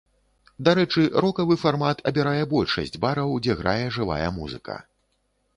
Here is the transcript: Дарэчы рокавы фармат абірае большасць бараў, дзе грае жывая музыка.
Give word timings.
Дарэчы 0.67 1.01
рокавы 1.25 1.57
фармат 1.65 2.01
абірае 2.11 2.41
большасць 2.55 2.97
бараў, 3.05 3.37
дзе 3.47 3.53
грае 3.63 3.85
жывая 3.99 4.27
музыка. 4.39 4.83